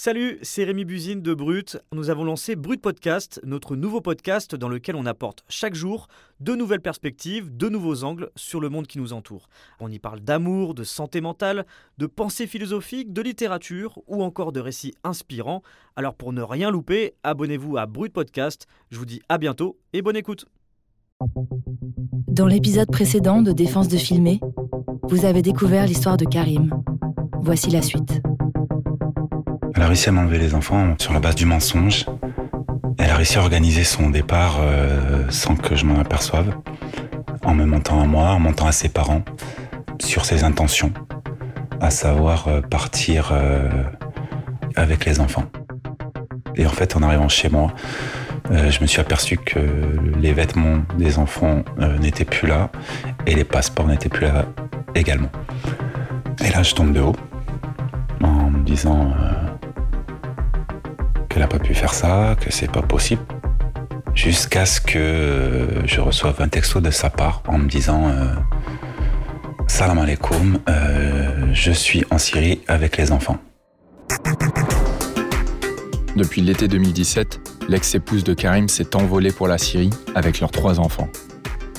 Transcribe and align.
Salut, 0.00 0.38
c'est 0.42 0.62
Rémi 0.62 0.84
Buzine 0.84 1.22
de 1.22 1.34
Brut. 1.34 1.76
Nous 1.92 2.08
avons 2.08 2.22
lancé 2.22 2.54
Brut 2.54 2.80
Podcast, 2.80 3.40
notre 3.44 3.74
nouveau 3.74 4.00
podcast 4.00 4.54
dans 4.54 4.68
lequel 4.68 4.94
on 4.94 5.06
apporte 5.06 5.42
chaque 5.48 5.74
jour 5.74 6.06
de 6.38 6.54
nouvelles 6.54 6.80
perspectives, 6.80 7.50
de 7.56 7.68
nouveaux 7.68 8.04
angles 8.04 8.30
sur 8.36 8.60
le 8.60 8.68
monde 8.68 8.86
qui 8.86 8.98
nous 8.98 9.12
entoure. 9.12 9.48
On 9.80 9.90
y 9.90 9.98
parle 9.98 10.20
d'amour, 10.20 10.74
de 10.74 10.84
santé 10.84 11.20
mentale, 11.20 11.66
de 11.98 12.06
pensée 12.06 12.46
philosophique, 12.46 13.12
de 13.12 13.22
littérature 13.22 13.98
ou 14.06 14.22
encore 14.22 14.52
de 14.52 14.60
récits 14.60 14.94
inspirants. 15.02 15.64
Alors 15.96 16.14
pour 16.14 16.32
ne 16.32 16.42
rien 16.42 16.70
louper, 16.70 17.14
abonnez-vous 17.24 17.76
à 17.76 17.86
Brut 17.86 18.12
Podcast. 18.12 18.68
Je 18.92 18.98
vous 18.98 19.04
dis 19.04 19.20
à 19.28 19.36
bientôt 19.36 19.80
et 19.94 20.00
bonne 20.00 20.16
écoute. 20.16 20.46
Dans 22.28 22.46
l'épisode 22.46 22.92
précédent 22.92 23.42
de 23.42 23.50
Défense 23.50 23.88
de 23.88 23.96
filmer, 23.96 24.38
vous 25.08 25.24
avez 25.24 25.42
découvert 25.42 25.86
l'histoire 25.86 26.16
de 26.16 26.24
Karim. 26.24 26.70
Voici 27.40 27.70
la 27.70 27.82
suite. 27.82 28.22
Elle 29.78 29.84
a 29.84 29.86
réussi 29.86 30.08
à 30.08 30.12
m'enlever 30.12 30.38
les 30.38 30.56
enfants 30.56 30.96
sur 30.98 31.12
la 31.12 31.20
base 31.20 31.36
du 31.36 31.46
mensonge. 31.46 32.04
Elle 32.98 33.10
a 33.10 33.14
réussi 33.14 33.38
à 33.38 33.42
organiser 33.42 33.84
son 33.84 34.10
départ 34.10 34.56
euh, 34.58 35.22
sans 35.30 35.54
que 35.54 35.76
je 35.76 35.84
m'en 35.84 36.00
aperçoive, 36.00 36.52
en 37.44 37.54
me 37.54 37.64
mentant 37.64 38.02
à 38.02 38.04
moi, 38.04 38.30
en 38.30 38.40
mentant 38.40 38.66
à 38.66 38.72
ses 38.72 38.88
parents, 38.88 39.22
sur 40.00 40.24
ses 40.24 40.42
intentions, 40.42 40.92
à 41.80 41.90
savoir 41.90 42.48
euh, 42.48 42.60
partir 42.60 43.30
euh, 43.30 43.68
avec 44.74 45.04
les 45.04 45.20
enfants. 45.20 45.44
Et 46.56 46.66
en 46.66 46.70
fait, 46.70 46.96
en 46.96 47.02
arrivant 47.04 47.28
chez 47.28 47.48
moi, 47.48 47.72
je 48.50 48.80
me 48.80 48.86
suis 48.86 49.00
aperçu 49.00 49.36
que 49.36 49.60
les 50.18 50.32
vêtements 50.32 50.78
des 50.96 51.20
enfants 51.20 51.62
n'étaient 52.00 52.24
plus 52.24 52.48
là 52.48 52.72
et 53.26 53.34
les 53.36 53.44
passeports 53.44 53.86
n'étaient 53.86 54.08
plus 54.08 54.26
là 54.26 54.46
également. 54.96 55.30
Et 56.44 56.50
là, 56.50 56.64
je 56.64 56.74
tombe 56.74 56.92
de 56.92 57.00
haut 57.00 57.16
en 58.20 58.50
me 58.50 58.64
disant 58.64 59.14
qu'elle 61.28 61.42
n'a 61.42 61.48
pas 61.48 61.58
pu 61.58 61.74
faire 61.74 61.94
ça, 61.94 62.36
que 62.40 62.52
c'est 62.52 62.70
pas 62.70 62.82
possible. 62.82 63.22
Jusqu'à 64.14 64.66
ce 64.66 64.80
que 64.80 65.68
je 65.84 66.00
reçoive 66.00 66.40
un 66.40 66.48
texto 66.48 66.80
de 66.80 66.90
sa 66.90 67.10
part 67.10 67.42
en 67.46 67.58
me 67.58 67.68
disant 67.68 68.08
euh, 68.08 68.34
Salam 69.68 69.98
alaikum, 69.98 70.58
euh, 70.68 71.50
je 71.52 71.70
suis 71.70 72.04
en 72.10 72.18
Syrie 72.18 72.60
avec 72.66 72.96
les 72.96 73.12
enfants. 73.12 73.38
Depuis 76.16 76.40
l'été 76.40 76.66
2017, 76.66 77.68
l'ex-épouse 77.68 78.24
de 78.24 78.34
Karim 78.34 78.68
s'est 78.68 78.96
envolée 78.96 79.30
pour 79.30 79.46
la 79.46 79.58
Syrie 79.58 79.90
avec 80.16 80.40
leurs 80.40 80.50
trois 80.50 80.80
enfants. 80.80 81.08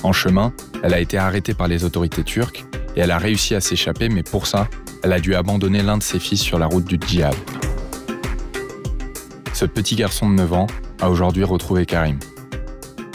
En 0.02 0.12
chemin, 0.12 0.54
elle 0.82 0.94
a 0.94 1.00
été 1.00 1.18
arrêtée 1.18 1.52
par 1.52 1.68
les 1.68 1.84
autorités 1.84 2.24
turques 2.24 2.64
et 2.96 3.00
elle 3.00 3.10
a 3.10 3.18
réussi 3.18 3.54
à 3.54 3.60
s'échapper, 3.60 4.08
mais 4.08 4.22
pour 4.22 4.46
ça, 4.46 4.66
elle 5.02 5.12
a 5.12 5.20
dû 5.20 5.34
abandonner 5.34 5.82
l'un 5.82 5.98
de 5.98 6.02
ses 6.02 6.18
fils 6.18 6.40
sur 6.40 6.58
la 6.58 6.66
route 6.66 6.86
du 6.86 6.96
djihad. 7.06 7.34
Ce 9.60 9.66
petit 9.66 9.94
garçon 9.94 10.30
de 10.30 10.36
9 10.36 10.54
ans 10.54 10.66
a 11.02 11.10
aujourd'hui 11.10 11.44
retrouvé 11.44 11.84
Karim. 11.84 12.18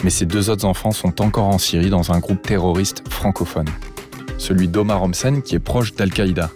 Mais 0.04 0.10
ses 0.10 0.26
deux 0.26 0.48
autres 0.48 0.64
enfants 0.64 0.92
sont 0.92 1.20
encore 1.20 1.48
en 1.48 1.58
Syrie 1.58 1.90
dans 1.90 2.12
un 2.12 2.20
groupe 2.20 2.40
terroriste 2.40 3.02
francophone, 3.10 3.66
celui 4.38 4.68
d'Omar 4.68 5.02
Homsen 5.02 5.42
qui 5.42 5.56
est 5.56 5.58
proche 5.58 5.96
d'Al-Qaïda. 5.96 6.52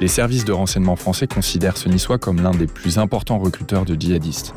Les 0.00 0.08
services 0.08 0.46
de 0.46 0.52
renseignement 0.52 0.96
français 0.96 1.26
considèrent 1.26 1.76
ce 1.76 1.90
Niçois 1.90 2.16
comme 2.16 2.40
l'un 2.40 2.52
des 2.52 2.66
plus 2.66 2.96
importants 2.96 3.38
recruteurs 3.38 3.84
de 3.84 3.94
djihadistes. 3.94 4.54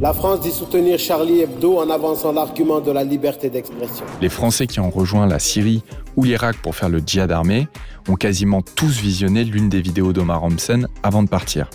La 0.00 0.12
France 0.12 0.40
dit 0.40 0.50
soutenir 0.50 0.98
Charlie 0.98 1.42
Hebdo 1.42 1.78
en 1.78 1.88
avançant 1.88 2.32
l'argument 2.32 2.80
de 2.80 2.90
la 2.90 3.04
liberté 3.04 3.48
d'expression. 3.48 4.04
Les 4.20 4.28
Français 4.28 4.66
qui 4.66 4.80
ont 4.80 4.90
rejoint 4.90 5.28
la 5.28 5.38
Syrie 5.38 5.84
ou 6.16 6.24
l'Irak 6.24 6.56
pour 6.62 6.74
faire 6.74 6.88
le 6.88 6.98
djihad 6.98 7.30
armé 7.30 7.68
ont 8.08 8.16
quasiment 8.16 8.60
tous 8.60 8.98
visionné 8.98 9.44
l'une 9.44 9.68
des 9.68 9.80
vidéos 9.80 10.12
d'Omar 10.12 10.42
Homsen 10.42 10.88
avant 11.04 11.22
de 11.22 11.28
partir. 11.28 11.70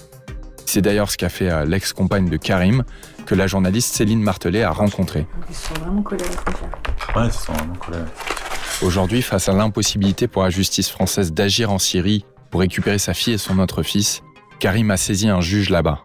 C'est 0.71 0.83
d'ailleurs 0.83 1.09
ce 1.09 1.17
qu'a 1.17 1.29
fait 1.29 1.49
euh, 1.49 1.65
l'ex-compagne 1.65 2.29
de 2.29 2.37
Karim, 2.37 2.83
que 3.25 3.33
la 3.33 3.47
journaliste 3.47 3.95
Céline 3.95 4.21
Martelet 4.21 4.61
a 4.61 4.69
rencontré. 4.69 5.25
Ils 5.49 5.55
sont 5.55 5.73
vraiment 5.73 6.03
collés 6.03 6.23
Ouais, 7.15 7.25
ils 7.25 7.31
sont 7.31 7.53
vraiment 7.53 7.73
collés 7.73 7.97
Aujourd'hui, 8.83 9.23
face 9.23 9.49
à 9.49 9.53
l'impossibilité 9.53 10.27
pour 10.27 10.43
la 10.43 10.51
justice 10.51 10.91
française 10.91 11.33
d'agir 11.33 11.71
en 11.71 11.79
Syrie 11.79 12.23
pour 12.51 12.59
récupérer 12.59 12.99
sa 12.99 13.15
fille 13.15 13.33
et 13.33 13.39
son 13.39 13.57
autre 13.57 13.81
fils, 13.81 14.21
Karim 14.59 14.91
a 14.91 14.97
saisi 14.97 15.27
un 15.27 15.41
juge 15.41 15.71
là-bas. 15.71 16.03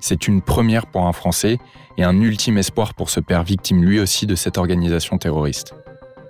C'est 0.00 0.26
une 0.26 0.42
première 0.42 0.88
pour 0.88 1.06
un 1.06 1.12
Français 1.12 1.60
et 1.96 2.02
un 2.02 2.20
ultime 2.20 2.58
espoir 2.58 2.94
pour 2.94 3.10
ce 3.10 3.20
père 3.20 3.44
victime 3.44 3.84
lui 3.84 4.00
aussi 4.00 4.26
de 4.26 4.34
cette 4.34 4.58
organisation 4.58 5.18
terroriste. 5.18 5.72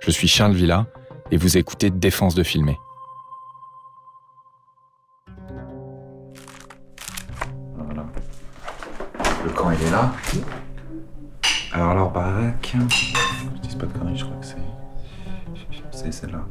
Je 0.01 0.11
suis 0.11 0.27
Charles 0.27 0.53
Villa 0.53 0.85
et 1.31 1.37
vous 1.37 1.57
écoutez 1.57 1.89
Défense 1.89 2.35
de 2.35 2.43
filmer. 2.43 2.77
Le 9.45 9.51
camp, 9.51 9.69
il 9.69 9.87
est 9.87 9.91
là. 9.91 10.11
Alors, 11.71 11.93
leur 11.93 12.11
baraque. 12.11 12.73
Je 12.73 13.69
dis 13.69 13.75
pas 13.75 13.85
de 13.85 13.91
conneries, 13.93 14.17
je 14.17 14.25
crois 14.25 14.37
que 14.37 14.45
c'est. 14.45 14.57
C'est 15.91 16.11
celle-là. 16.11 16.43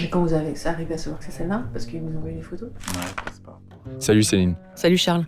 Mais 0.00 0.08
quand 0.08 0.22
vous 0.22 0.32
avez 0.32 0.54
arrivé 0.64 0.94
à 0.94 0.98
savoir 0.98 1.18
que 1.18 1.26
c'est 1.26 1.30
celle-là 1.30 1.62
Parce 1.74 1.84
qu'ils 1.84 2.00
vous 2.00 2.08
ont 2.08 2.16
envoyé 2.16 2.36
les 2.36 2.42
photos 2.42 2.70
Ouais, 2.70 3.24
c'est 3.30 3.42
pas. 3.42 3.60
Salut 3.98 4.22
Céline. 4.22 4.56
Salut 4.74 4.96
Charles. 4.96 5.26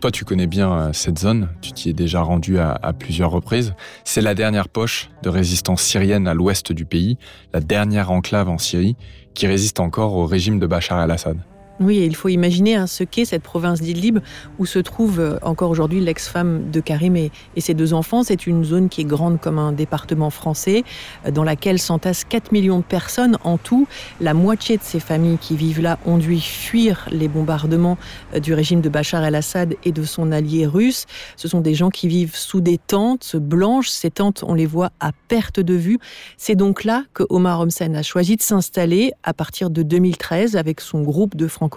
Toi, 0.00 0.10
tu 0.10 0.24
connais 0.24 0.46
bien 0.46 0.72
euh, 0.72 0.92
cette 0.94 1.18
zone, 1.18 1.50
tu 1.60 1.72
t'y 1.72 1.90
es 1.90 1.92
déjà 1.92 2.22
rendu 2.22 2.58
à, 2.58 2.70
à 2.70 2.94
plusieurs 2.94 3.30
reprises. 3.30 3.74
C'est 4.04 4.22
la 4.22 4.34
dernière 4.34 4.70
poche 4.70 5.10
de 5.22 5.28
résistance 5.28 5.82
syrienne 5.82 6.26
à 6.26 6.32
l'ouest 6.32 6.72
du 6.72 6.86
pays, 6.86 7.18
la 7.52 7.60
dernière 7.60 8.10
enclave 8.10 8.48
en 8.48 8.58
Syrie 8.58 8.96
qui 9.34 9.46
résiste 9.46 9.78
encore 9.78 10.14
au 10.14 10.24
régime 10.24 10.58
de 10.58 10.66
Bachar 10.66 11.02
el-Assad. 11.02 11.38
Oui, 11.80 11.98
il 12.04 12.16
faut 12.16 12.28
imaginer 12.28 12.74
hein, 12.74 12.88
ce 12.88 13.04
qu'est 13.04 13.24
cette 13.24 13.44
province 13.44 13.80
d'Idlib 13.80 14.18
où 14.58 14.66
se 14.66 14.80
trouve 14.80 15.20
euh, 15.20 15.38
encore 15.42 15.70
aujourd'hui 15.70 16.00
l'ex-femme 16.00 16.72
de 16.72 16.80
Karim 16.80 17.14
et, 17.14 17.30
ses 17.58 17.74
deux 17.74 17.94
enfants. 17.94 18.24
C'est 18.24 18.48
une 18.48 18.64
zone 18.64 18.88
qui 18.88 19.02
est 19.02 19.04
grande 19.04 19.40
comme 19.40 19.60
un 19.60 19.70
département 19.70 20.30
français, 20.30 20.82
euh, 21.24 21.30
dans 21.30 21.44
laquelle 21.44 21.78
s'entassent 21.78 22.24
4 22.24 22.50
millions 22.50 22.78
de 22.78 22.84
personnes 22.84 23.38
en 23.44 23.58
tout. 23.58 23.86
La 24.20 24.34
moitié 24.34 24.76
de 24.76 24.82
ces 24.82 24.98
familles 24.98 25.38
qui 25.38 25.54
vivent 25.54 25.80
là 25.80 26.00
ont 26.04 26.18
dû 26.18 26.40
fuir 26.40 27.06
les 27.12 27.28
bombardements 27.28 27.96
euh, 28.34 28.40
du 28.40 28.54
régime 28.54 28.80
de 28.80 28.88
Bachar 28.88 29.22
el-Assad 29.22 29.76
et 29.84 29.92
de 29.92 30.02
son 30.02 30.32
allié 30.32 30.66
russe. 30.66 31.06
Ce 31.36 31.46
sont 31.46 31.60
des 31.60 31.74
gens 31.74 31.90
qui 31.90 32.08
vivent 32.08 32.34
sous 32.34 32.60
des 32.60 32.78
tentes 32.78 33.36
blanches. 33.36 33.90
Ces 33.90 34.10
tentes, 34.10 34.42
on 34.44 34.54
les 34.54 34.66
voit 34.66 34.90
à 34.98 35.12
perte 35.28 35.60
de 35.60 35.74
vue. 35.74 35.98
C'est 36.38 36.56
donc 36.56 36.82
là 36.82 37.04
que 37.14 37.22
Omar 37.30 37.60
Homsen 37.60 37.94
a 37.94 38.02
choisi 38.02 38.34
de 38.34 38.42
s'installer 38.42 39.12
à 39.22 39.32
partir 39.32 39.70
de 39.70 39.84
2013 39.84 40.56
avec 40.56 40.80
son 40.80 41.02
groupe 41.02 41.36
de 41.36 41.46
Français 41.46 41.67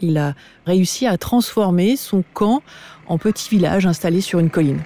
il 0.00 0.18
a 0.18 0.34
réussi 0.66 1.06
à 1.06 1.18
transformer 1.18 1.96
son 1.96 2.24
camp 2.34 2.62
en 3.06 3.18
petit 3.18 3.48
village 3.48 3.86
installé 3.86 4.20
sur 4.20 4.38
une 4.38 4.50
colline. 4.50 4.82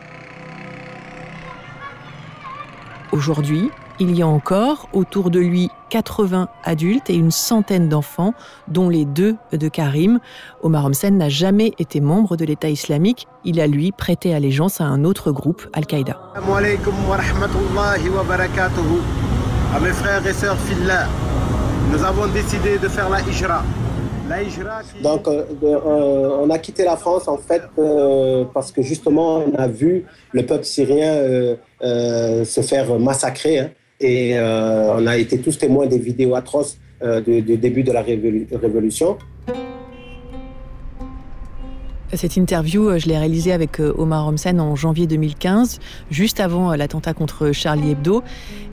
Aujourd'hui, 3.13 3.71
il 4.01 4.17
y 4.17 4.23
a 4.23 4.27
encore 4.27 4.89
autour 4.93 5.31
de 5.31 5.39
lui 5.39 5.71
80 5.91 6.49
adultes 6.65 7.11
et 7.11 7.15
une 7.15 7.31
centaine 7.31 7.89
d'enfants, 7.89 8.35
dont 8.67 8.89
les 8.89 9.05
deux 9.05 9.37
de 9.53 9.69
Karim. 9.69 10.19
Omar 10.63 10.87
Homsen 10.87 11.17
n'a 11.17 11.29
jamais 11.29 11.73
été 11.79 12.01
membre 12.01 12.37
de 12.37 12.45
l'État 12.45 12.69
islamique. 12.69 13.29
Il 13.45 13.61
a, 13.61 13.69
lui, 13.69 13.93
prêté 13.93 14.35
allégeance 14.35 14.81
à 14.81 14.85
un 14.85 15.05
autre 15.05 15.31
groupe, 15.31 15.69
Al-Qaïda. 15.75 16.21
Mes 19.81 19.91
frères 19.91 20.27
et 20.27 20.33
sœurs 20.33 20.57
nous 21.93 22.03
avons 22.03 22.27
décidé 22.27 22.79
de 22.79 22.89
faire 22.89 23.09
la 23.09 23.21
donc, 25.03 25.29
euh, 25.29 25.45
euh, 25.63 26.39
on 26.41 26.51
a 26.51 26.59
quitté 26.59 26.85
la 26.85 26.97
France 26.97 27.29
en 27.29 27.37
fait 27.37 27.63
euh, 27.79 28.45
parce 28.55 28.73
que 28.73 28.83
justement, 28.83 29.45
on 29.45 29.55
a 29.55 29.69
vu 29.69 30.05
le 30.33 30.47
peuple 30.47 30.65
syrien 30.65 31.57
se 31.81 32.61
faire 32.63 32.99
massacrer 32.99 33.59
hein. 33.59 33.71
et 34.01 34.39
on 34.39 35.07
a 35.07 35.17
été 35.17 35.39
tous 35.39 35.59
témoins 35.59 35.87
des 35.87 35.99
vidéos 35.99 36.35
atroces 36.35 36.79
du, 37.27 37.43
début 37.43 37.83
de 37.83 37.93
la 37.93 38.03
révolution. 38.03 39.19
Cette 42.17 42.37
interview, 42.37 42.89
euh, 42.89 42.99
je 42.99 43.09
l'ai 43.09 43.19
réalisée 43.19 43.53
avec 43.53 43.81
euh, 43.81 43.93
Omar 43.97 44.27
Homsen 44.29 44.61
en 44.61 44.77
janvier 44.77 45.07
2015, 45.07 45.81
juste 46.11 46.39
avant 46.39 46.71
euh, 46.71 46.77
l'attentat 46.77 47.13
contre 47.13 47.53
Charlie 47.53 47.93
Hebdo. 47.93 48.23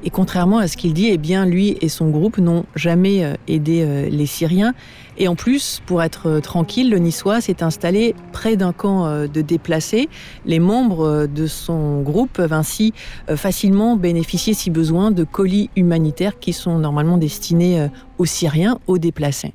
Et 0.04 0.10
contrairement 0.10 0.60
à 0.60 0.68
ce 0.68 0.78
qu'il 0.78 0.94
dit, 0.94 1.08
eh 1.08 1.18
bien, 1.18 1.46
lui 1.46 1.78
et 1.82 1.90
son 1.90 2.10
groupe 2.10 2.38
n'ont 2.38 2.66
jamais 2.76 3.36
aidé 3.48 4.10
les 4.10 4.26
Syriens. 4.26 4.74
Et 5.20 5.28
en 5.28 5.36
plus, 5.36 5.80
pour 5.86 6.02
être 6.02 6.40
tranquille, 6.40 6.90
le 6.90 6.98
Niçois 6.98 7.40
s'est 7.40 7.62
installé 7.62 8.16
près 8.32 8.56
d'un 8.56 8.74
camp 8.74 9.28
de 9.28 9.42
déplacés. 9.42 10.10
Les 10.48 10.58
membres 10.58 11.28
de 11.28 11.46
son 11.46 12.02
groupe 12.02 12.34
peuvent 12.34 12.54
ainsi 12.54 12.96
facilement 13.36 13.96
bénéficier, 13.96 14.56
si 14.56 14.72
besoin, 14.72 15.12
de 15.12 15.24
colis 15.24 15.70
humanitaires 15.76 16.40
qui 16.40 16.52
sont 16.52 16.80
normalement 16.80 17.20
destinés 17.20 17.88
aux 18.18 18.26
Syriens, 18.26 18.80
aux 18.88 18.98
déplacés. 18.98 19.54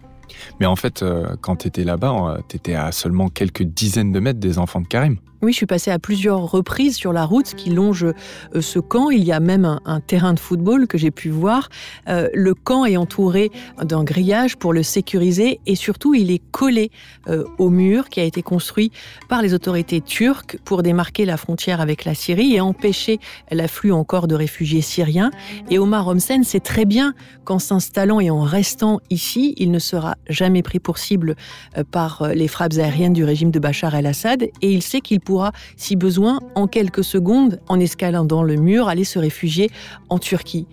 Mais 0.60 0.66
en 0.66 0.76
fait, 0.76 1.04
quand 1.40 1.56
tu 1.56 1.68
étais 1.68 1.84
là-bas, 1.84 2.38
tu 2.48 2.56
étais 2.56 2.74
à 2.74 2.92
seulement 2.92 3.28
quelques 3.28 3.62
dizaines 3.62 4.12
de 4.12 4.20
mètres 4.20 4.40
des 4.40 4.58
enfants 4.58 4.80
de 4.80 4.86
Karim. 4.88 5.16
Oui, 5.42 5.52
je 5.52 5.58
suis 5.58 5.66
passée 5.66 5.90
à 5.90 5.98
plusieurs 5.98 6.50
reprises 6.50 6.96
sur 6.96 7.12
la 7.12 7.26
route 7.26 7.54
qui 7.54 7.68
longe 7.68 8.04
euh, 8.04 8.60
ce 8.62 8.78
camp. 8.78 9.10
Il 9.10 9.22
y 9.22 9.32
a 9.32 9.40
même 9.40 9.78
un, 9.84 10.00
terrain 10.00 10.32
de 10.32 10.40
football 10.40 10.86
que 10.86 10.96
j'ai 10.96 11.10
pu 11.10 11.28
voir. 11.28 11.68
Euh, 12.08 12.30
le 12.32 12.54
camp 12.54 12.86
est 12.86 12.96
entouré 12.96 13.50
d'un 13.82 14.02
grillage 14.02 14.56
pour 14.56 14.72
le 14.72 14.82
sécuriser 14.82 15.60
et 15.66 15.74
surtout 15.74 16.14
il 16.14 16.30
est 16.30 16.40
collé 16.52 16.90
euh, 17.28 17.44
au 17.58 17.68
mur 17.68 18.08
qui 18.08 18.20
a 18.20 18.24
été 18.24 18.40
construit 18.40 18.90
par 19.28 19.42
les 19.42 19.52
autorités 19.52 20.00
turques 20.00 20.58
pour 20.64 20.82
démarquer 20.82 21.26
la 21.26 21.36
frontière 21.36 21.82
avec 21.82 22.06
la 22.06 22.14
Syrie 22.14 22.54
et 22.54 22.62
empêcher 22.62 23.18
l'afflux 23.50 23.92
encore 23.92 24.28
de 24.28 24.34
réfugiés 24.34 24.80
syriens. 24.80 25.30
Et 25.70 25.78
Omar 25.78 26.08
Homsen 26.08 26.44
sait 26.44 26.60
très 26.60 26.86
bien 26.86 27.12
qu'en 27.44 27.58
s'installant 27.58 28.20
et 28.20 28.30
en 28.30 28.40
restant 28.40 29.00
ici, 29.10 29.54
il 29.58 29.70
ne 29.70 29.78
sera 29.78 30.16
jamais 30.30 30.62
pris 30.62 30.78
pour 30.78 30.96
cible 30.96 31.36
par 31.90 32.28
les 32.34 32.48
frappes 32.48 32.74
aériennes 32.78 33.12
du 33.12 33.24
régime 33.24 33.50
de 33.50 33.58
Bachar 33.58 33.94
el-Assad 33.94 34.44
et 34.44 34.72
il 34.72 34.82
sait 34.82 35.00
qu'il 35.00 35.20
pourra, 35.26 35.52
si 35.76 35.96
besoin, 35.96 36.40
en 36.54 36.66
quelques 36.66 37.04
secondes, 37.04 37.60
en 37.68 37.78
escaladant 37.78 38.42
le 38.42 38.56
mur, 38.56 38.88
aller 38.88 39.04
se 39.04 39.18
réfugier 39.18 39.70
en 40.08 40.18
Turquie. 40.18 40.66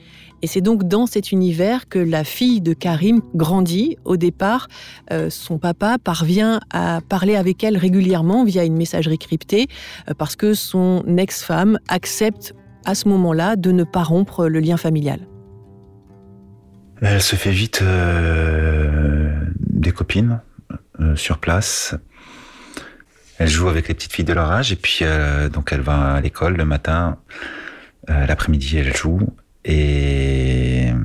Et 0.43 0.47
c'est 0.47 0.59
donc 0.59 0.83
dans 0.83 1.07
cet 1.07 1.31
univers 1.31 1.87
que 1.87 1.99
la 1.99 2.25
fille 2.25 2.59
de 2.59 2.73
Karim 2.73 3.21
grandit. 3.33 3.97
Au 4.03 4.17
départ, 4.17 4.67
euh, 5.11 5.29
son 5.29 5.57
papa 5.57 5.97
parvient 6.03 6.59
à 6.69 6.99
parler 7.07 7.37
avec 7.37 7.63
elle 7.63 7.77
régulièrement 7.77 8.43
via 8.43 8.65
une 8.65 8.75
messagerie 8.75 9.17
cryptée 9.17 9.67
euh, 10.09 10.13
parce 10.17 10.35
que 10.35 10.53
son 10.53 11.05
ex-femme 11.17 11.79
accepte 11.87 12.53
à 12.83 12.93
ce 12.93 13.07
moment-là 13.07 13.55
de 13.55 13.71
ne 13.71 13.85
pas 13.85 14.03
rompre 14.03 14.47
le 14.47 14.59
lien 14.59 14.75
familial. 14.75 15.21
Elle 17.01 17.21
se 17.21 17.37
fait 17.37 17.51
vite 17.51 17.79
euh, 17.81 19.33
des 19.59 19.93
copines 19.93 20.41
sur 21.15 21.37
place. 21.39 21.95
Elle 23.43 23.49
joue 23.49 23.67
avec 23.67 23.89
les 23.89 23.93
petites 23.93 24.13
filles 24.13 24.23
de 24.23 24.31
leur 24.31 24.49
âge 24.49 24.71
et 24.71 24.77
puis 24.77 24.99
euh, 25.01 25.49
donc 25.49 25.73
elle 25.73 25.81
va 25.81 26.13
à 26.13 26.21
l'école 26.21 26.55
le 26.55 26.63
matin, 26.63 27.17
euh, 28.09 28.25
l'après-midi 28.25 28.77
elle 28.77 28.95
joue 28.95 29.19
et 29.65 30.87
euh, 30.87 30.97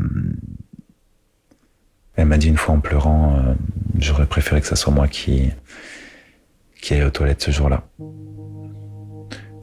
elle 2.14 2.26
m'a 2.26 2.38
dit 2.38 2.46
une 2.46 2.56
fois 2.56 2.76
en 2.76 2.78
pleurant, 2.78 3.56
j'aurais 3.98 4.26
préféré 4.26 4.60
que 4.60 4.68
ce 4.68 4.76
soit 4.76 4.92
moi 4.92 5.08
qui 5.08 5.50
qui 6.80 6.94
aille 6.94 7.02
aux 7.02 7.10
toilettes 7.10 7.42
ce 7.42 7.50
jour-là 7.50 7.82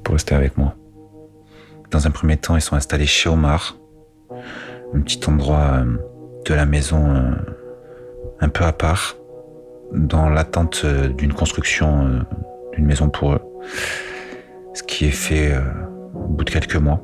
pour 0.03 0.11
rester 0.11 0.35
avec 0.35 0.57
moi. 0.57 0.75
Dans 1.91 2.07
un 2.07 2.11
premier 2.11 2.35
temps, 2.35 2.57
ils 2.57 2.61
sont 2.61 2.75
installés 2.75 3.05
chez 3.05 3.29
Omar, 3.29 3.77
un 4.93 4.99
petit 4.99 5.21
endroit 5.29 5.85
de 6.45 6.53
la 6.53 6.65
maison 6.65 7.37
un 8.41 8.49
peu 8.49 8.65
à 8.65 8.73
part, 8.73 9.15
dans 9.93 10.27
l'attente 10.27 10.85
d'une 10.85 11.31
construction 11.31 12.25
une 12.77 12.85
maison 12.85 13.09
pour 13.09 13.33
eux. 13.33 13.41
Ce 14.73 14.83
qui 14.83 15.05
est 15.05 15.11
fait 15.11 15.53
euh, 15.53 15.61
au 16.13 16.27
bout 16.27 16.43
de 16.43 16.49
quelques 16.49 16.75
mois. 16.75 17.01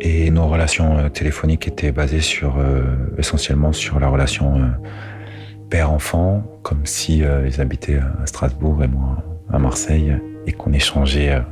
Et 0.00 0.30
nos 0.30 0.48
relations 0.48 0.98
euh, 0.98 1.08
téléphoniques 1.08 1.68
étaient 1.68 1.92
basées 1.92 2.20
sur 2.20 2.58
euh, 2.58 2.82
essentiellement 3.18 3.72
sur 3.72 4.00
la 4.00 4.08
relation 4.08 4.60
père-enfant, 5.70 6.42
comme 6.62 6.84
si 6.84 7.18
ils 7.18 7.60
habitaient 7.60 7.98
à 7.98 8.26
Strasbourg 8.26 8.82
et 8.84 8.86
moi 8.88 9.24
à 9.52 9.58
Marseille 9.58 10.14
et 10.46 10.52
qu'on 10.52 10.72
échangeait 10.72 11.42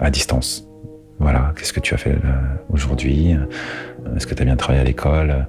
à 0.00 0.10
distance. 0.10 0.68
Voilà, 1.18 1.52
qu'est-ce 1.56 1.72
que 1.72 1.80
tu 1.80 1.94
as 1.94 1.96
fait 1.96 2.16
aujourd'hui? 2.70 3.36
Est-ce 4.16 4.26
que 4.26 4.34
tu 4.34 4.42
as 4.42 4.44
bien 4.44 4.56
travaillé 4.56 4.82
à 4.82 4.84
l'école? 4.84 5.48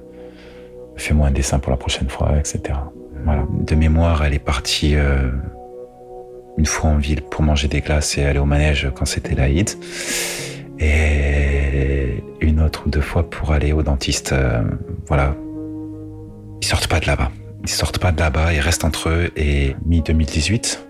Fais-moi 0.96 1.28
un 1.28 1.30
dessin 1.30 1.58
pour 1.58 1.70
la 1.70 1.76
prochaine 1.76 2.08
fois, 2.08 2.36
etc. 2.38 2.74
De 3.60 3.74
mémoire, 3.74 4.24
elle 4.24 4.34
est 4.34 4.44
partie 4.44 4.96
une 6.58 6.66
fois 6.66 6.90
en 6.90 6.98
ville 6.98 7.22
pour 7.22 7.42
manger 7.42 7.68
des 7.68 7.80
glaces 7.80 8.18
et 8.18 8.24
aller 8.24 8.38
au 8.38 8.44
manège 8.44 8.90
quand 8.94 9.04
c'était 9.04 9.34
l'Aïd. 9.34 9.70
Et 10.78 12.22
une 12.40 12.60
autre 12.60 12.84
ou 12.86 12.90
deux 12.90 13.00
fois 13.00 13.28
pour 13.28 13.52
aller 13.52 13.72
au 13.72 13.82
dentiste. 13.82 14.32
Euh, 14.32 14.62
voilà. 15.06 15.34
Ils 16.60 16.66
sortent 16.66 16.88
pas 16.88 17.00
de 17.00 17.06
là-bas. 17.06 17.30
Ils 17.62 17.70
sortent 17.70 17.98
pas 17.98 18.12
de 18.12 18.18
là-bas, 18.18 18.52
ils 18.52 18.60
restent 18.60 18.84
entre 18.84 19.08
eux. 19.08 19.30
Et 19.36 19.76
mi-2018, 19.86 20.80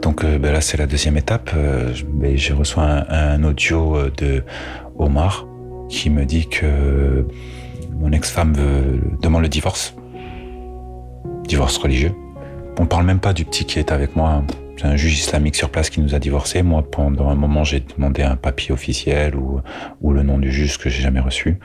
donc 0.00 0.24
euh, 0.24 0.38
ben 0.38 0.52
là 0.52 0.62
c'est 0.62 0.78
la 0.78 0.86
deuxième 0.86 1.18
étape, 1.18 1.50
euh, 1.54 1.92
j'ai 2.34 2.54
reçu 2.54 2.78
un, 2.78 3.44
audio 3.44 4.08
de 4.16 4.42
Omar 4.98 5.46
qui 5.90 6.08
me 6.08 6.24
dit 6.24 6.48
que 6.48 7.26
mon 7.98 8.10
ex-femme 8.12 8.54
demande 9.20 9.42
le 9.42 9.48
divorce. 9.48 9.94
Divorce 11.46 11.76
religieux. 11.76 12.12
On 12.78 12.86
parle 12.86 13.04
même 13.04 13.20
pas 13.20 13.34
du 13.34 13.44
petit 13.44 13.66
qui 13.66 13.78
est 13.78 13.92
avec 13.92 14.16
moi 14.16 14.42
c'est 14.60 14.61
un 14.84 14.96
juge 14.96 15.18
islamique 15.18 15.56
sur 15.56 15.70
place 15.70 15.90
qui 15.90 16.00
nous 16.00 16.14
a 16.14 16.18
divorcés. 16.18 16.62
Moi, 16.62 16.88
pendant 16.88 17.28
un 17.28 17.34
moment, 17.34 17.64
j'ai 17.64 17.80
demandé 17.80 18.22
un 18.22 18.36
papier 18.36 18.72
officiel 18.72 19.34
ou, 19.36 19.60
le 20.10 20.22
nom 20.22 20.38
du 20.38 20.50
juge 20.50 20.78
que 20.78 20.90
j'ai 20.90 21.02
jamais 21.02 21.20
reçu. 21.20 21.58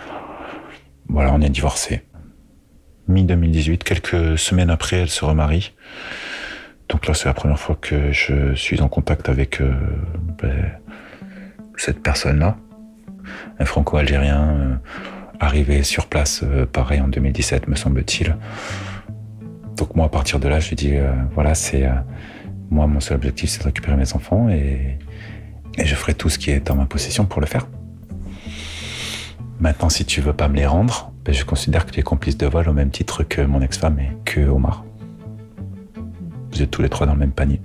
Voilà, 1.09 1.33
on 1.33 1.41
est 1.41 1.49
divorcés. 1.49 2.01
Mi-2018, 3.07 3.79
quelques 3.79 4.37
semaines 4.37 4.69
après, 4.69 4.97
elle 4.97 5.09
se 5.09 5.23
remarie. 5.23 5.73
Donc 6.89 7.07
là, 7.07 7.13
c'est 7.13 7.25
la 7.25 7.33
première 7.33 7.59
fois 7.59 7.77
que 7.79 8.11
je 8.11 8.53
suis 8.55 8.81
en 8.81 8.87
contact 8.87 9.29
avec 9.29 9.61
euh, 9.61 9.73
ben, 10.41 10.71
cette 11.75 12.01
personne-là, 12.01 12.57
un 13.59 13.65
franco-algérien, 13.65 14.49
euh, 14.49 14.75
arrivé 15.39 15.83
sur 15.83 16.07
place, 16.07 16.43
euh, 16.43 16.65
pareil, 16.65 17.01
en 17.01 17.07
2017, 17.07 17.67
me 17.67 17.75
semble-t-il. 17.75 18.35
Donc 19.75 19.95
moi, 19.95 20.05
à 20.05 20.09
partir 20.09 20.39
de 20.39 20.47
là, 20.47 20.59
je 20.59 20.69
lui 20.69 20.75
dis, 20.75 20.95
voilà, 21.35 21.53
c'est 21.53 21.87
moi, 22.69 22.87
mon 22.87 22.99
seul 22.99 23.17
objectif, 23.17 23.49
c'est 23.49 23.59
de 23.59 23.63
récupérer 23.65 23.95
mes 23.95 24.13
enfants 24.13 24.49
et, 24.49 24.97
je 25.77 25.93
ferai 25.93 26.15
tout 26.15 26.27
ce 26.29 26.39
qui 26.39 26.49
est 26.49 26.71
en 26.71 26.75
ma 26.75 26.85
possession 26.85 27.25
pour 27.25 27.39
le 27.39 27.45
faire. 27.45 27.67
Maintenant, 29.59 29.89
si 29.89 30.05
tu 30.05 30.21
veux 30.21 30.33
pas 30.33 30.47
me 30.47 30.55
les 30.55 30.65
rendre, 30.65 31.11
ben, 31.23 31.35
je 31.35 31.45
considère 31.45 31.85
que 31.85 31.91
tu 31.91 31.99
es 31.99 32.03
complice 32.03 32.35
de 32.35 32.47
vol 32.47 32.67
au 32.67 32.73
même 32.73 32.89
titre 32.89 33.23
que 33.23 33.41
mon 33.41 33.61
ex-femme 33.61 33.99
et 33.99 34.09
que 34.25 34.41
Omar. 34.41 34.83
Vous 36.51 36.61
êtes 36.63 36.71
tous 36.71 36.81
les 36.81 36.89
trois 36.89 37.05
dans 37.05 37.13
le 37.13 37.19
même 37.19 37.31
panier. 37.31 37.61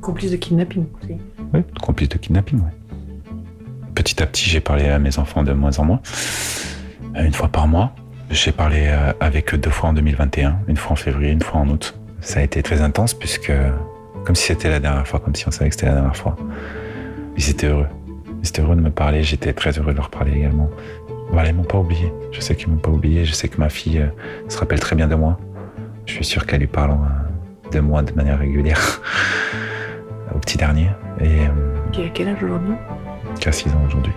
Complice 0.00 0.32
de 0.32 0.36
kidnapping 0.36 0.86
aussi. 1.00 1.16
Oui, 1.54 1.60
complice 1.80 2.08
de 2.08 2.18
kidnapping, 2.18 2.58
oui. 2.58 2.70
Petit 3.94 4.20
à 4.20 4.26
petit, 4.26 4.50
j'ai 4.50 4.60
parlé 4.60 4.88
à 4.88 4.98
mes 4.98 5.18
enfants 5.18 5.44
de 5.44 5.52
moins 5.52 5.78
en 5.78 5.84
moins. 5.84 6.00
Une 7.14 7.32
fois 7.32 7.48
par 7.48 7.68
mois. 7.68 7.94
J'ai 8.30 8.50
parlé 8.50 8.86
euh, 8.88 9.12
avec 9.20 9.54
eux 9.54 9.58
deux 9.58 9.70
fois 9.70 9.90
en 9.90 9.92
2021, 9.92 10.58
une 10.66 10.76
fois 10.76 10.92
en 10.92 10.96
février, 10.96 11.30
une 11.30 11.42
fois 11.42 11.60
en 11.60 11.68
août. 11.68 11.96
Ça 12.20 12.40
a 12.40 12.42
été 12.42 12.60
très 12.62 12.80
intense 12.80 13.14
puisque 13.14 13.52
comme 14.26 14.34
si 14.34 14.48
c'était 14.48 14.68
la 14.68 14.80
dernière 14.80 15.06
fois, 15.06 15.20
comme 15.20 15.36
si 15.36 15.46
on 15.46 15.52
savait 15.52 15.70
que 15.70 15.76
c'était 15.76 15.86
la 15.86 15.94
dernière 15.94 16.16
fois. 16.16 16.36
Ils 17.36 17.48
étaient 17.48 17.68
heureux. 17.68 17.86
Ils 18.42 18.48
étaient 18.48 18.60
heureux 18.60 18.74
de 18.74 18.80
me 18.80 18.90
parler, 18.90 19.22
j'étais 19.22 19.52
très 19.52 19.78
heureux 19.78 19.92
de 19.92 19.96
leur 19.96 20.10
parler 20.10 20.32
également. 20.32 20.68
Voilà, 21.30 21.50
ils 21.50 21.54
m'ont 21.54 21.62
pas 21.62 21.78
oublié. 21.78 22.12
Je 22.32 22.40
sais 22.40 22.56
qu'ils 22.56 22.68
m'ont 22.68 22.78
pas 22.78 22.90
oublié, 22.90 23.24
je 23.24 23.32
sais 23.32 23.48
que 23.48 23.58
ma 23.58 23.68
fille 23.68 24.00
euh, 24.00 24.08
se 24.48 24.58
rappelle 24.58 24.80
très 24.80 24.96
bien 24.96 25.06
de 25.06 25.14
moi. 25.14 25.38
Je 26.06 26.14
suis 26.14 26.24
sûr 26.24 26.44
qu'elle 26.44 26.60
lui 26.60 26.66
parle 26.66 26.90
euh, 26.90 27.70
de 27.70 27.80
moi 27.80 28.02
de 28.02 28.12
manière 28.14 28.38
régulière. 28.38 29.00
Au 30.34 30.38
petit 30.38 30.58
dernier. 30.58 30.90
Et, 31.20 31.46
euh, 31.46 32.04
a 32.04 32.08
quel 32.12 32.28
âge 32.28 32.42
aujourd'hui? 32.42 32.74
Qui 33.40 33.48
a 33.48 33.52
6 33.52 33.70
ans 33.70 33.82
aujourd'hui. 33.86 34.12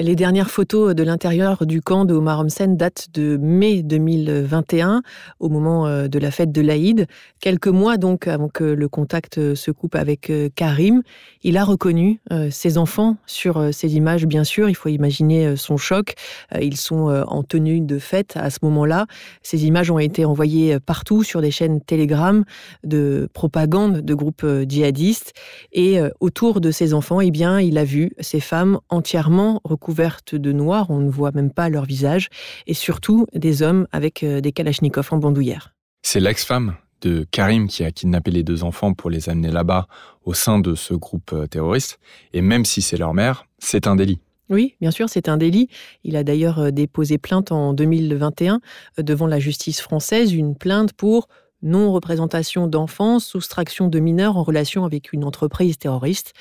Les 0.00 0.14
dernières 0.14 0.48
photos 0.48 0.94
de 0.94 1.02
l'intérieur 1.02 1.66
du 1.66 1.82
camp 1.82 2.04
de 2.04 2.14
Omar 2.14 2.38
Homsen 2.38 2.76
datent 2.76 3.08
de 3.12 3.36
mai 3.36 3.82
2021, 3.82 5.02
au 5.40 5.48
moment 5.48 5.88
euh, 5.88 6.06
de 6.06 6.20
la 6.20 6.30
fête 6.30 6.52
de 6.52 6.60
l'Aïd. 6.60 7.08
Quelques 7.40 7.66
mois 7.66 7.96
donc 7.96 8.28
avant 8.28 8.48
que 8.48 8.62
le 8.62 8.88
contact 8.88 9.38
euh, 9.38 9.56
se 9.56 9.72
coupe 9.72 9.96
avec 9.96 10.30
euh, 10.30 10.50
Karim. 10.54 11.02
Il 11.42 11.56
a 11.56 11.64
reconnu 11.64 12.20
ses 12.50 12.78
enfants 12.78 13.16
sur 13.26 13.72
ces 13.72 13.96
images, 13.96 14.26
bien 14.26 14.44
sûr. 14.44 14.68
Il 14.68 14.74
faut 14.74 14.88
imaginer 14.88 15.56
son 15.56 15.76
choc. 15.76 16.14
Ils 16.60 16.76
sont 16.76 17.08
en 17.26 17.42
tenue 17.42 17.80
de 17.80 17.98
fête 17.98 18.36
à 18.36 18.50
ce 18.50 18.58
moment-là. 18.62 19.06
Ces 19.42 19.64
images 19.64 19.90
ont 19.90 19.98
été 19.98 20.24
envoyées 20.24 20.78
partout 20.80 21.22
sur 21.22 21.40
des 21.40 21.50
chaînes 21.50 21.80
Telegram 21.80 22.44
de 22.84 23.28
propagande 23.32 24.00
de 24.00 24.14
groupes 24.14 24.44
djihadistes. 24.68 25.32
Et 25.72 26.00
autour 26.20 26.60
de 26.60 26.70
ces 26.70 26.92
enfants, 26.92 27.20
eh 27.20 27.30
bien, 27.30 27.60
il 27.60 27.78
a 27.78 27.84
vu 27.84 28.10
ces 28.20 28.40
femmes 28.40 28.80
entièrement 28.90 29.60
recouvertes 29.64 29.87
couvertes 29.88 30.34
de 30.34 30.52
noir, 30.52 30.90
on 30.90 30.98
ne 30.98 31.08
voit 31.08 31.30
même 31.32 31.50
pas 31.50 31.70
leur 31.70 31.86
visage, 31.86 32.28
et 32.66 32.74
surtout 32.74 33.24
des 33.34 33.62
hommes 33.62 33.86
avec 33.90 34.22
euh, 34.22 34.42
des 34.42 34.52
kalachnikovs 34.52 35.14
en 35.14 35.16
bandoulière. 35.16 35.72
C'est 36.02 36.20
l'ex-femme 36.20 36.74
de 37.00 37.26
Karim 37.30 37.68
qui 37.68 37.84
a 37.84 37.90
kidnappé 37.90 38.30
les 38.30 38.42
deux 38.42 38.64
enfants 38.64 38.92
pour 38.92 39.08
les 39.08 39.30
amener 39.30 39.50
là-bas 39.50 39.86
au 40.26 40.34
sein 40.34 40.58
de 40.58 40.74
ce 40.74 40.92
groupe 40.92 41.32
euh, 41.32 41.46
terroriste, 41.46 41.98
et 42.34 42.42
même 42.42 42.66
si 42.66 42.82
c'est 42.82 42.98
leur 42.98 43.14
mère, 43.14 43.46
c'est 43.58 43.86
un 43.86 43.96
délit. 43.96 44.18
Oui, 44.50 44.74
bien 44.78 44.90
sûr, 44.90 45.08
c'est 45.08 45.26
un 45.26 45.38
délit. 45.38 45.70
Il 46.04 46.16
a 46.16 46.22
d'ailleurs 46.22 46.58
euh, 46.58 46.70
déposé 46.70 47.16
plainte 47.16 47.50
en 47.50 47.72
2021 47.72 48.60
devant 48.98 49.26
la 49.26 49.38
justice 49.38 49.80
française, 49.80 50.34
une 50.34 50.54
plainte 50.54 50.92
pour 50.92 51.28
non-représentation 51.62 52.66
d'enfants, 52.66 53.20
soustraction 53.20 53.88
de 53.88 54.00
mineurs 54.00 54.36
en 54.36 54.42
relation 54.42 54.84
avec 54.84 55.14
une 55.14 55.24
entreprise 55.24 55.78
terroriste. 55.78 56.34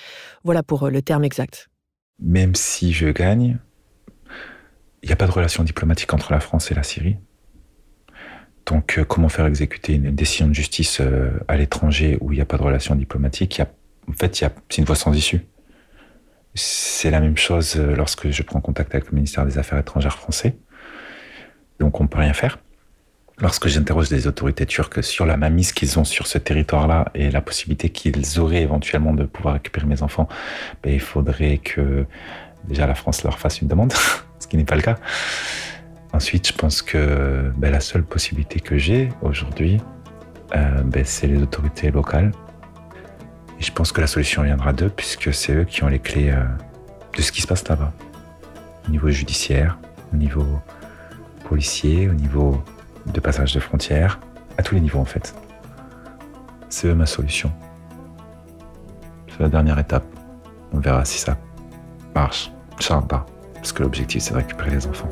Voilà 0.44 0.63
pour 0.63 0.89
le 0.89 1.01
terme 1.01 1.24
exact. 1.24 1.70
Même 2.19 2.55
si 2.55 2.93
je 2.93 3.07
gagne, 3.07 3.57
il 5.03 5.07
n'y 5.07 5.13
a 5.13 5.15
pas 5.15 5.27
de 5.27 5.31
relation 5.31 5.63
diplomatique 5.63 6.13
entre 6.13 6.31
la 6.31 6.39
France 6.39 6.71
et 6.71 6.75
la 6.75 6.83
Syrie. 6.83 7.17
Donc, 8.65 8.97
euh, 8.97 9.05
comment 9.05 9.29
faire 9.29 9.45
exécuter 9.45 9.93
une 9.93 10.13
décision 10.13 10.47
de 10.47 10.53
justice 10.53 11.00
euh, 11.00 11.31
à 11.47 11.55
l'étranger 11.55 12.17
où 12.19 12.33
il 12.33 12.36
n'y 12.36 12.41
a 12.41 12.45
pas 12.45 12.57
de 12.57 12.63
relation 12.63 12.95
diplomatique? 12.95 13.62
En 14.09 14.13
fait, 14.13 14.36
c'est 14.36 14.77
une 14.77 14.86
voie 14.86 14.95
sans 14.95 15.13
issue. 15.13 15.45
C'est 16.53 17.12
la 17.12 17.21
même 17.21 17.38
chose 17.38 17.75
euh, 17.77 17.95
lorsque 17.95 18.29
je 18.29 18.43
prends 18.43 18.59
contact 18.59 18.93
avec 18.93 19.09
le 19.09 19.15
ministère 19.15 19.45
des 19.45 19.57
Affaires 19.57 19.77
étrangères 19.77 20.17
français. 20.17 20.57
Donc, 21.79 22.01
on 22.01 22.03
ne 22.03 22.09
peut 22.09 22.19
rien 22.19 22.33
faire. 22.33 22.59
Lorsque 23.39 23.67
j'interroge 23.67 24.10
les 24.10 24.25
autorités 24.25 24.65
turques 24.65 25.03
sur 25.03 25.27
la 25.27 25.38
mainmise 25.38 25.72
qu'ils 25.72 26.00
ont 26.00 26.03
sur 26.03 26.25
ce 26.25 26.39
territoire-là 26.39 27.12
et 27.13 27.29
la 27.29 27.41
possibilité 27.41 27.89
qu'ils 27.89 28.39
auraient 28.39 28.63
éventuellement 28.63 29.13
de 29.13 29.25
pouvoir 29.25 29.53
récupérer 29.53 29.86
mes 29.86 30.01
enfants, 30.01 30.27
ben, 30.82 30.91
il 30.91 31.00
faudrait 31.00 31.60
que 31.60 32.06
déjà 32.63 32.88
la 32.88 32.96
France 32.96 33.24
leur 33.24 33.38
fasse 33.38 33.62
une 33.62 33.67
demande, 33.67 33.94
ce 34.39 34.48
qui 34.48 34.58
n'est 34.58 34.63
pas 34.63 34.75
le 34.75 34.82
cas. 34.82 34.96
Ensuite, 36.13 36.48
je 36.48 36.53
pense 36.53 36.82
que 36.82 37.51
ben, 37.58 37.72
la 37.72 37.79
seule 37.79 38.03
possibilité 38.03 38.60
que 38.60 38.79
j'ai 38.79 39.10
aujourd'hui, 39.22 39.79
euh, 40.56 40.82
ben, 40.84 41.06
c'est 41.06 41.27
les 41.27 41.39
autorités 41.39 41.91
locales. 41.91 42.32
Et 43.60 43.63
je 43.63 43.72
pense 43.72 43.91
que 43.91 44.01
la 44.01 44.08
solution 44.08 44.41
viendra 44.41 44.74
d'eux, 44.74 44.89
puisque 44.89 45.32
c'est 45.32 45.53
eux 45.53 45.63
qui 45.65 45.84
ont 45.84 45.89
les 45.89 46.00
clés 46.00 46.32
euh, 46.32 46.44
de 47.15 47.22
ce 47.22 47.32
qui 47.32 47.44
se 47.44 47.48
passe 47.48 47.67
là-bas. 47.67 47.94
Au 48.88 48.89
niveau 48.89 49.12
judiciaire, 49.12 49.77
au 50.12 50.15
niveau 50.15 50.60
policier, 51.48 52.10
au 52.10 52.13
niveau 52.13 52.63
de 53.14 53.20
passage 53.20 53.54
de 53.54 53.60
frontières, 53.60 54.20
à 54.58 54.64
tous 54.64 54.76
les 54.76 54.82
niveaux 54.82 55.00
en 55.00 55.06
fait. 55.06 55.36
C'est 56.70 56.94
ma 56.94 57.06
solution. 57.06 57.52
C'est 59.28 59.40
la 59.40 59.50
dernière 59.50 59.80
étape. 59.80 60.06
On 60.74 60.80
verra 60.80 61.06
si 61.06 61.20
ça 61.20 61.38
marche. 62.14 62.52
pas. 63.08 63.26
Parce 63.56 63.72
que 63.72 63.84
l'objectif 63.84 64.22
c'est 64.24 64.32
de 64.34 64.38
récupérer 64.38 64.72
les 64.72 64.88
enfants. 64.88 65.10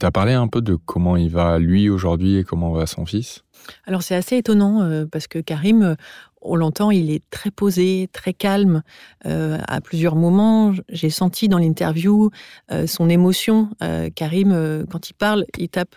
Tu 0.00 0.10
parlé 0.10 0.32
un 0.32 0.48
peu 0.48 0.62
de 0.62 0.76
comment 0.76 1.18
il 1.18 1.28
va 1.28 1.58
lui 1.58 1.90
aujourd'hui 1.90 2.38
et 2.38 2.44
comment 2.44 2.72
va 2.72 2.86
son 2.86 3.04
fils? 3.04 3.44
Alors 3.86 4.02
c'est 4.02 4.14
assez 4.14 4.38
étonnant 4.38 4.80
euh, 4.80 5.04
parce 5.04 5.26
que 5.26 5.38
Karim, 5.38 5.82
euh, 5.82 5.94
on 6.40 6.56
l'entend, 6.56 6.90
il 6.90 7.10
est 7.10 7.22
très 7.28 7.50
posé, 7.50 8.08
très 8.10 8.32
calme. 8.32 8.82
Euh, 9.26 9.58
à 9.68 9.82
plusieurs 9.82 10.16
moments, 10.16 10.72
j'ai 10.88 11.10
senti 11.10 11.48
dans 11.48 11.58
l'interview 11.58 12.30
son 12.86 13.10
émotion. 13.10 13.68
Karim, 14.14 14.86
quand 14.90 15.10
il 15.10 15.12
parle, 15.12 15.44
il 15.58 15.68
tape 15.68 15.96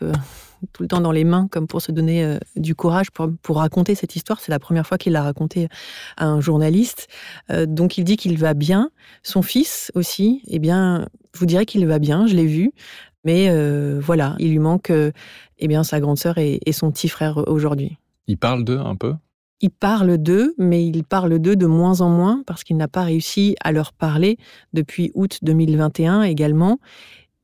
tout 0.74 0.82
le 0.82 0.90
temps 0.90 1.00
dans 1.00 1.14
les 1.14 1.24
mains 1.24 1.48
comme 1.50 1.66
pour 1.66 1.82
se 1.82 1.94
donner 1.94 2.38
du 2.58 2.76
courage 2.76 3.08
pour, 3.10 3.56
raconter 3.56 3.96
cette 3.96 4.18
histoire. 4.18 4.42
C'est 4.42 4.52
la 4.52 4.60
première 4.60 4.86
fois 4.86 4.98
qu'il 4.98 5.14
l'a 5.14 5.24
raconté 5.24 5.70
à 6.18 6.26
un 6.26 6.42
journaliste. 6.42 7.08
donc 7.50 7.98
il 7.98 8.04
dit 8.04 8.18
qu'il 8.18 8.38
va 8.38 8.54
bien. 8.54 8.90
Son 9.22 9.44
fils 9.44 9.94
aussi, 9.96 10.42
eh 10.48 10.60
bien, 10.60 11.08
je 11.34 11.40
vous 11.40 11.46
dirais 11.46 11.66
qu'il 11.66 11.88
va 11.88 12.00
bien, 12.00 12.28
je 12.28 12.36
l'ai 12.36 12.48
vu. 12.48 12.74
Mais 13.24 13.48
euh, 13.50 14.00
voilà, 14.02 14.36
il 14.40 14.52
lui 14.52 14.60
manque 14.60 14.90
euh, 14.90 15.12
eh 15.60 15.68
bien, 15.68 15.84
sa 15.84 16.00
grande 16.00 16.18
sœur 16.18 16.38
et, 16.38 16.60
son 16.72 16.92
petit 16.92 17.08
frère 17.08 17.48
aujourd'hui. 17.48 17.98
Il 18.28 18.38
parle 18.38 18.64
d'eux 18.64 18.80
un 18.80 18.96
peu? 18.96 19.14
Il 19.62 19.70
parle 19.70 20.18
d'eux, 20.18 20.54
mais 20.58 20.86
il 20.86 21.04
parle 21.06 21.40
d'eux 21.40 21.56
de 21.56 21.66
moins 21.66 22.02
en 22.02 22.10
moins 22.10 22.44
parce 22.46 22.64
qu'il 22.64 22.76
n'a 22.76 22.90
pas 22.90 23.04
réussi 23.04 23.56
à 23.62 23.72
leur 23.72 23.94
parler 23.94 24.38
depuis 24.74 25.12
août 25.14 25.40
2021 25.42 26.24
également. 26.24 26.80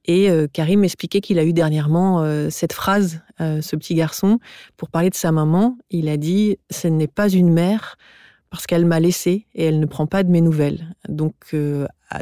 Et 0.05 0.29
euh, 0.29 0.47
Karim 0.51 0.83
expliquait 0.83 1.21
qu'il 1.21 1.39
a 1.39 1.45
eu 1.45 1.53
dernièrement 1.53 2.25
cette 2.49 2.73
phrase, 2.73 3.21
ce 3.39 3.75
petit 3.77 3.95
garçon, 3.95 4.39
pour 4.75 4.89
parler 4.89 5.09
de 5.09 5.15
sa 5.15 5.31
maman. 5.31 5.77
Il 5.91 6.09
a 6.09 6.17
dit 6.17 6.57
Ce 6.69 6.89
n'est 6.89 7.07
pas 7.07 7.29
une 7.29 7.53
mère 7.53 7.95
parce 8.49 8.65
qu'elle 8.65 8.85
m'a 8.85 8.99
laissé 8.99 9.45
et 9.53 9.65
elle 9.65 9.79
ne 9.79 9.85
prend 9.85 10.07
pas 10.07 10.23
de 10.23 10.29
mes 10.29 10.41
nouvelles. 10.41 10.93
Donc, 11.07 11.35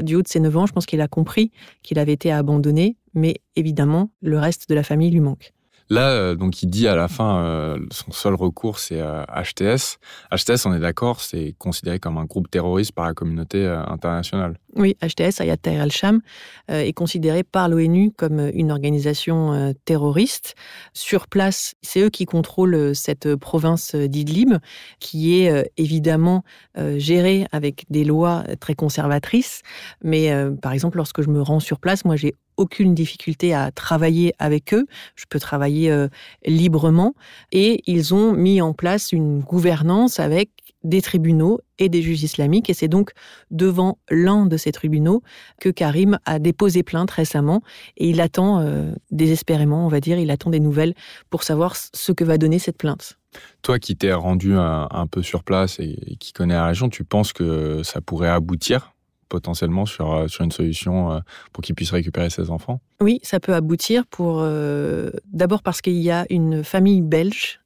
du 0.03 0.15
haut 0.15 0.21
de 0.21 0.27
ses 0.27 0.41
9 0.41 0.57
ans, 0.57 0.65
je 0.67 0.73
pense 0.73 0.85
qu'il 0.85 1.01
a 1.01 1.07
compris 1.07 1.51
qu'il 1.81 1.97
avait 1.97 2.13
été 2.13 2.31
abandonné 2.31 2.97
mais 3.17 3.41
évidemment, 3.55 4.12
le 4.21 4.38
reste 4.38 4.69
de 4.69 4.75
la 4.75 4.83
famille 4.83 5.09
lui 5.09 5.19
manque. 5.19 5.53
Là, 5.89 6.09
euh, 6.09 6.36
donc, 6.36 6.62
il 6.63 6.69
dit 6.69 6.88
à 6.88 6.95
la 6.95 7.07
fin, 7.07 7.39
euh, 7.39 7.79
son 7.91 8.12
seul 8.12 8.36
recours, 8.36 8.79
c'est 8.79 9.00
HTS. 9.00 9.97
Euh, 10.33 10.38
HTS, 10.38 10.65
on 10.65 10.74
est 10.74 10.79
d'accord, 10.79 11.21
c'est 11.21 11.55
considéré 11.57 11.97
comme 12.00 12.17
un 12.17 12.25
groupe 12.25 12.51
terroriste 12.51 12.91
par 12.91 13.05
la 13.05 13.13
communauté 13.13 13.65
internationale. 13.65 14.57
Oui, 14.75 14.97
HTS, 15.01 15.39
Hayat 15.39 15.57
Tahrir 15.57 15.81
al-Sham, 15.81 16.21
est 16.67 16.93
considéré 16.93 17.43
par 17.43 17.69
l'ONU 17.69 18.12
comme 18.12 18.51
une 18.53 18.71
organisation 18.71 19.74
terroriste. 19.86 20.55
Sur 20.93 21.27
place, 21.27 21.74
c'est 21.81 22.01
eux 22.01 22.09
qui 22.09 22.25
contrôlent 22.25 22.93
cette 22.93 23.36
province 23.36 23.95
d'Idlib, 23.95 24.55
qui 25.00 25.39
est 25.41 25.71
évidemment 25.77 26.43
gérée 26.97 27.47
avec 27.51 27.86
des 27.89 28.03
lois 28.03 28.43
très 28.59 28.75
conservatrices. 28.75 29.62
Mais 30.03 30.31
par 30.62 30.74
exemple, 30.74 30.97
lorsque 30.97 31.21
je 31.24 31.29
me 31.29 31.41
rends 31.41 31.59
sur 31.59 31.79
place, 31.79 32.05
moi, 32.05 32.15
j'ai 32.15 32.36
aucune 32.57 32.93
difficulté 32.93 33.53
à 33.53 33.71
travailler 33.71 34.33
avec 34.39 34.73
eux. 34.73 34.85
Je 35.15 35.25
peux 35.29 35.39
travailler 35.39 35.91
euh, 35.91 36.07
librement. 36.45 37.13
Et 37.51 37.81
ils 37.87 38.13
ont 38.13 38.33
mis 38.33 38.61
en 38.61 38.73
place 38.73 39.11
une 39.11 39.39
gouvernance 39.39 40.19
avec 40.19 40.49
des 40.83 41.01
tribunaux 41.01 41.59
et 41.79 41.89
des 41.89 42.01
juges 42.01 42.23
islamiques. 42.23 42.69
Et 42.69 42.73
c'est 42.73 42.87
donc 42.87 43.11
devant 43.51 43.99
l'un 44.09 44.45
de 44.45 44.57
ces 44.57 44.71
tribunaux 44.71 45.21
que 45.59 45.69
Karim 45.69 46.19
a 46.25 46.39
déposé 46.39 46.83
plainte 46.83 47.11
récemment. 47.11 47.61
Et 47.97 48.09
il 48.09 48.21
attend 48.21 48.59
euh, 48.59 48.91
désespérément, 49.11 49.85
on 49.85 49.89
va 49.89 49.99
dire, 49.99 50.17
il 50.17 50.31
attend 50.31 50.49
des 50.49 50.59
nouvelles 50.59 50.93
pour 51.29 51.43
savoir 51.43 51.75
ce 51.75 52.11
que 52.11 52.23
va 52.23 52.37
donner 52.37 52.59
cette 52.59 52.77
plainte. 52.77 53.17
Toi 53.61 53.77
qui 53.77 53.95
t'es 53.95 54.13
rendu 54.13 54.55
un, 54.55 55.07
peu 55.11 55.21
sur 55.21 55.43
place 55.43 55.79
et 55.79 56.17
qui 56.19 56.33
connais 56.33 56.55
la 56.55 56.67
région, 56.67 56.89
tu 56.89 57.03
penses 57.03 57.33
que 57.33 57.83
ça 57.83 58.01
pourrait 58.01 58.29
aboutir? 58.29 58.96
Potentiellement 59.27 59.86
sur, 59.86 60.13
euh, 60.13 60.27
sur 60.27 60.43
une 60.43 60.51
solution 60.51 61.12
euh, 61.12 61.19
pour 61.53 61.63
qu'il 61.63 61.75
puisse 61.75 61.91
récupérer 61.91 62.29
ses 62.29 62.50
enfants 62.50 62.79
Oui, 63.01 63.19
ça 63.24 63.39
peut 63.39 63.53
aboutir 63.53 64.05
pour 64.05 64.39
euh, 64.39 65.12
d'abord 65.31 65.62
parce 65.62 65.81
qu'il 65.81 65.98
y 65.98 66.12
a 66.12 66.25
une 66.29 66.63
famille 66.63 67.01
belge 67.01 67.60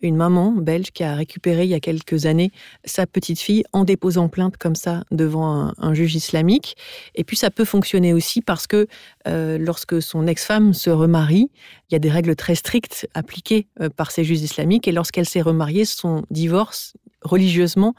une 0.00 0.14
maman 0.14 0.52
belge 0.52 0.92
qui 0.92 1.02
a 1.02 1.16
récupéré 1.16 1.64
il 1.64 1.70
y 1.70 1.74
a 1.74 1.80
quelques 1.80 2.24
années 2.24 2.52
sa 2.84 3.04
petite 3.04 3.40
fille 3.40 3.64
en 3.72 3.82
déposant 3.82 4.28
plainte 4.28 4.56
comme 4.56 4.76
ça 4.76 5.02
devant 5.10 5.72
un, 5.76 5.92
juge 5.92 6.14
islamique. 6.14 6.76
Et 7.16 7.24
puis 7.24 7.36
ça 7.36 7.50
peut 7.50 7.64
fonctionner 7.64 8.14
aussi 8.14 8.40
parce 8.40 8.68
que 8.68 8.86
lorsque 9.26 10.00
son 10.00 10.28
ex-femme 10.28 10.72
se 10.72 10.90
remarie, 10.90 11.50
il 11.90 11.94
y 11.94 11.96
a 11.96 11.98
des 11.98 12.10
règles 12.10 12.36
très 12.36 12.54
strictes 12.54 13.08
appliquées 13.14 13.66
par 13.96 14.12
ces 14.12 14.22
juges 14.22 14.42
islamiques. 14.42 14.86
Et 14.86 14.92
lorsqu'elle 14.92 15.26
s'est 15.26 15.42
remariée, 15.42 15.84
son 15.84 16.22
divorce 16.30 16.94
religieusement 17.22 17.94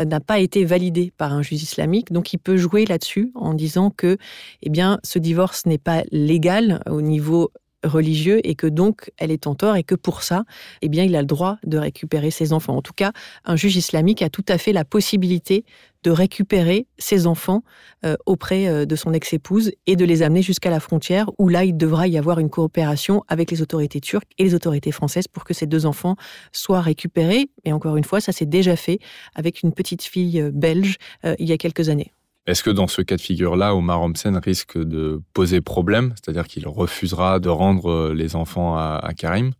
euh, 0.00 0.04
n'a 0.04 0.20
pas 0.20 0.38
été 0.38 0.64
validé 0.64 1.12
par 1.16 1.32
un 1.32 1.42
juge 1.42 1.62
islamique. 1.62 2.12
Donc 2.12 2.32
il 2.32 2.38
peut 2.38 2.56
jouer 2.56 2.84
là-dessus 2.86 3.30
en 3.34 3.54
disant 3.54 3.90
que 3.90 4.16
eh 4.62 4.70
bien, 4.70 4.98
ce 5.04 5.18
divorce 5.18 5.66
n'est 5.66 5.78
pas 5.78 6.02
légal 6.10 6.82
au 6.88 7.02
niveau 7.02 7.50
religieux 7.84 8.40
et 8.44 8.54
que 8.54 8.66
donc 8.66 9.10
elle 9.18 9.30
est 9.30 9.46
en 9.46 9.54
tort 9.54 9.76
et 9.76 9.84
que 9.84 9.94
pour 9.94 10.22
ça, 10.22 10.44
eh 10.82 10.88
bien, 10.88 11.04
il 11.04 11.16
a 11.16 11.20
le 11.20 11.26
droit 11.26 11.58
de 11.64 11.78
récupérer 11.78 12.30
ses 12.30 12.52
enfants. 12.52 12.76
En 12.76 12.82
tout 12.82 12.92
cas, 12.92 13.12
un 13.44 13.56
juge 13.56 13.76
islamique 13.76 14.22
a 14.22 14.30
tout 14.30 14.44
à 14.48 14.58
fait 14.58 14.72
la 14.72 14.84
possibilité 14.84 15.64
de 16.02 16.10
récupérer 16.10 16.86
ses 16.98 17.26
enfants 17.26 17.62
euh, 18.04 18.16
auprès 18.26 18.66
euh, 18.66 18.84
de 18.84 18.96
son 18.96 19.12
ex-épouse 19.12 19.72
et 19.86 19.96
de 19.96 20.04
les 20.04 20.22
amener 20.22 20.42
jusqu'à 20.42 20.70
la 20.70 20.80
frontière 20.80 21.30
où 21.38 21.48
là, 21.48 21.64
il 21.64 21.76
devra 21.76 22.08
y 22.08 22.18
avoir 22.18 22.38
une 22.38 22.50
coopération 22.50 23.22
avec 23.28 23.50
les 23.50 23.62
autorités 23.62 24.00
turques 24.00 24.30
et 24.38 24.44
les 24.44 24.54
autorités 24.54 24.92
françaises 24.92 25.28
pour 25.28 25.44
que 25.44 25.54
ces 25.54 25.66
deux 25.66 25.86
enfants 25.86 26.16
soient 26.52 26.80
récupérés. 26.80 27.50
Et 27.64 27.72
encore 27.72 27.96
une 27.96 28.04
fois, 28.04 28.20
ça 28.20 28.32
s'est 28.32 28.46
déjà 28.46 28.76
fait 28.76 28.98
avec 29.34 29.62
une 29.62 29.72
petite 29.72 30.02
fille 30.02 30.40
euh, 30.40 30.50
belge 30.52 30.96
il 31.38 31.48
y 31.48 31.52
a 31.52 31.58
quelques 31.58 31.88
années. 31.88 32.12
Est-ce 32.46 32.62
que 32.62 32.70
dans 32.70 32.88
ce 32.88 33.02
cas 33.02 33.16
de 33.16 33.20
figure-là, 33.20 33.74
Omar 33.74 34.02
Homsen 34.02 34.36
risque 34.36 34.76
de 34.76 35.20
poser 35.32 35.60
problème, 35.60 36.14
c'est-à-dire 36.16 36.46
qu'il 36.48 36.66
refusera 36.66 37.38
de 37.38 37.48
rendre 37.48 38.12
les 38.12 38.34
enfants 38.34 38.76
à 38.76 39.12
Karim? 39.16 39.52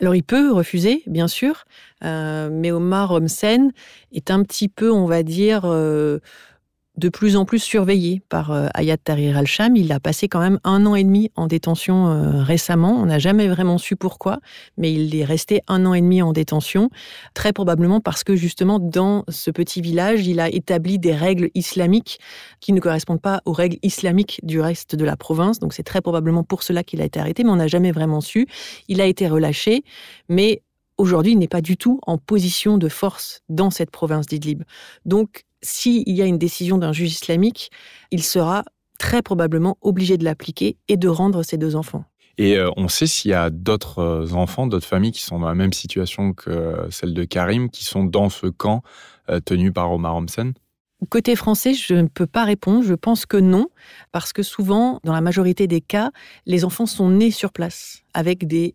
Alors 0.00 0.14
il 0.14 0.22
peut 0.22 0.52
refuser, 0.52 1.02
bien 1.06 1.26
sûr, 1.26 1.64
euh, 2.04 2.50
mais 2.52 2.70
Omar 2.70 3.10
Homsen 3.10 3.72
est 4.12 4.30
un 4.30 4.44
petit 4.44 4.68
peu, 4.68 4.92
on 4.92 5.06
va 5.06 5.24
dire, 5.24 5.62
euh, 5.64 6.20
de 6.98 7.08
plus 7.08 7.36
en 7.36 7.44
plus 7.44 7.60
surveillé 7.60 8.20
par 8.28 8.50
euh, 8.50 8.66
Ayat 8.74 8.96
Tahrir 8.96 9.36
al-Sham. 9.36 9.76
Il 9.76 9.92
a 9.92 10.00
passé 10.00 10.28
quand 10.28 10.40
même 10.40 10.58
un 10.64 10.84
an 10.84 10.96
et 10.96 11.04
demi 11.04 11.30
en 11.36 11.46
détention 11.46 12.08
euh, 12.08 12.42
récemment. 12.42 13.00
On 13.00 13.06
n'a 13.06 13.20
jamais 13.20 13.46
vraiment 13.46 13.78
su 13.78 13.94
pourquoi, 13.94 14.40
mais 14.76 14.92
il 14.92 15.14
est 15.14 15.24
resté 15.24 15.62
un 15.68 15.86
an 15.86 15.94
et 15.94 16.00
demi 16.00 16.22
en 16.22 16.32
détention, 16.32 16.90
très 17.34 17.52
probablement 17.52 18.00
parce 18.00 18.24
que 18.24 18.34
justement 18.34 18.80
dans 18.80 19.24
ce 19.28 19.52
petit 19.52 19.80
village, 19.80 20.26
il 20.26 20.40
a 20.40 20.48
établi 20.48 20.98
des 20.98 21.14
règles 21.14 21.50
islamiques 21.54 22.18
qui 22.60 22.72
ne 22.72 22.80
correspondent 22.80 23.22
pas 23.22 23.42
aux 23.44 23.52
règles 23.52 23.78
islamiques 23.82 24.40
du 24.42 24.60
reste 24.60 24.96
de 24.96 25.04
la 25.04 25.16
province. 25.16 25.60
Donc 25.60 25.74
c'est 25.74 25.84
très 25.84 26.00
probablement 26.00 26.42
pour 26.42 26.64
cela 26.64 26.82
qu'il 26.82 27.00
a 27.00 27.04
été 27.04 27.20
arrêté, 27.20 27.44
mais 27.44 27.50
on 27.50 27.56
n'a 27.56 27.68
jamais 27.68 27.92
vraiment 27.92 28.20
su. 28.20 28.48
Il 28.88 29.00
a 29.00 29.06
été 29.06 29.28
relâché, 29.28 29.84
mais 30.28 30.62
aujourd'hui, 30.98 31.32
il 31.32 31.38
n'est 31.38 31.48
pas 31.48 31.60
du 31.60 31.76
tout 31.76 32.00
en 32.06 32.18
position 32.18 32.76
de 32.76 32.88
force 32.88 33.42
dans 33.48 33.70
cette 33.70 33.92
province 33.92 34.26
d'Idlib. 34.26 34.64
Donc, 35.06 35.44
s'il 35.62 36.08
y 36.08 36.22
a 36.22 36.26
une 36.26 36.38
décision 36.38 36.78
d'un 36.78 36.92
juge 36.92 37.12
islamique, 37.12 37.70
il 38.10 38.22
sera 38.22 38.64
très 38.98 39.22
probablement 39.22 39.78
obligé 39.80 40.16
de 40.16 40.24
l'appliquer 40.24 40.76
et 40.88 40.96
de 40.96 41.08
rendre 41.08 41.42
ses 41.42 41.56
deux 41.56 41.76
enfants. 41.76 42.04
Et 42.36 42.56
euh, 42.56 42.70
on 42.76 42.88
sait 42.88 43.06
s'il 43.06 43.32
y 43.32 43.34
a 43.34 43.50
d'autres 43.50 43.98
euh, 43.98 44.32
enfants, 44.32 44.66
d'autres 44.66 44.86
familles 44.86 45.12
qui 45.12 45.22
sont 45.22 45.40
dans 45.40 45.48
la 45.48 45.54
même 45.54 45.72
situation 45.72 46.32
que 46.32 46.86
celle 46.90 47.14
de 47.14 47.24
Karim, 47.24 47.70
qui 47.70 47.84
sont 47.84 48.04
dans 48.04 48.28
ce 48.28 48.46
camp 48.46 48.82
tenu 49.44 49.72
par 49.72 49.92
Omar 49.92 50.16
Homsen 50.16 50.54
Côté 51.10 51.36
français, 51.36 51.74
je 51.74 51.94
ne 51.94 52.08
peux 52.08 52.26
pas 52.26 52.44
répondre. 52.44 52.82
Je 52.82 52.94
pense 52.94 53.24
que 53.24 53.36
non, 53.36 53.68
parce 54.10 54.32
que 54.32 54.42
souvent, 54.42 54.98
dans 55.04 55.12
la 55.12 55.20
majorité 55.20 55.68
des 55.68 55.80
cas, 55.80 56.10
les 56.44 56.64
enfants 56.64 56.86
sont 56.86 57.08
nés 57.08 57.30
sur 57.30 57.52
place 57.52 58.02
avec 58.14 58.48
des 58.48 58.74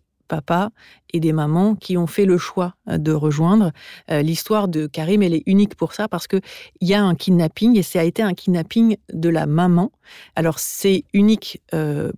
et 1.14 1.20
des 1.20 1.34
mamans 1.34 1.76
qui 1.76 1.98
ont 1.98 2.08
fait 2.08 2.26
le 2.26 2.38
choix 2.38 2.76
euh, 2.90 2.98
de 2.98 3.12
rejoindre. 3.12 3.72
Euh, 4.12 4.22
l'histoire 4.22 4.68
de 4.68 4.88
Karim, 4.88 5.22
elle 5.22 5.34
est 5.34 5.44
unique 5.46 5.76
pour 5.76 5.94
ça 5.94 6.08
parce 6.08 6.28
qu'il 6.28 6.42
y 6.82 6.94
a 6.94 7.04
un 7.04 7.16
kidnapping 7.16 7.78
et 7.78 7.84
ça 7.84 8.00
a 8.00 8.04
été 8.04 8.22
un 8.22 8.34
kidnapping 8.34 8.98
de 9.12 9.30
la 9.30 9.46
maman. 9.46 9.92
Alors 10.36 10.60
c'est 10.60 11.06
unique 11.14 11.62
euh, 11.74 12.12